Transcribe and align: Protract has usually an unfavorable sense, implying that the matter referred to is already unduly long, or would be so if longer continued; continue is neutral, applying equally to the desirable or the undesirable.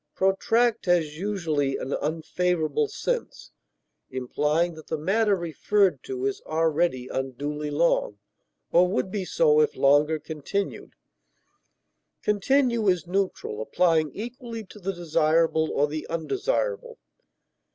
Protract 0.15 0.87
has 0.87 1.19
usually 1.19 1.77
an 1.77 1.93
unfavorable 1.93 2.87
sense, 2.87 3.51
implying 4.09 4.73
that 4.73 4.87
the 4.87 4.97
matter 4.97 5.35
referred 5.35 6.01
to 6.05 6.25
is 6.25 6.41
already 6.47 7.07
unduly 7.07 7.69
long, 7.69 8.17
or 8.71 8.87
would 8.87 9.11
be 9.11 9.25
so 9.25 9.59
if 9.61 9.75
longer 9.75 10.17
continued; 10.17 10.95
continue 12.23 12.87
is 12.87 13.05
neutral, 13.05 13.61
applying 13.61 14.09
equally 14.15 14.63
to 14.71 14.79
the 14.79 14.91
desirable 14.91 15.69
or 15.71 15.85
the 15.87 16.07
undesirable. 16.09 16.97